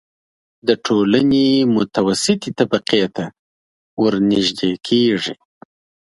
د 0.67 0.69
ټولنې 0.85 1.45
متوسطې 1.75 2.49
طبقې 2.59 3.03
ته 3.15 3.25
ورنژدې 4.01 4.71
کېږي. 4.87 5.35